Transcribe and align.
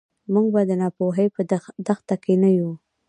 موږ 0.33 0.47
به 0.53 0.61
د 0.69 0.71
ناپوهۍ 0.81 1.27
په 1.35 1.41
دښته 1.87 2.15
کې 2.23 2.33
نه 2.43 2.49
یو. 2.57 2.71